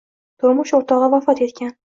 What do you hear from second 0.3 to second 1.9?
Turmush o‘rtog‘i vafot etgan.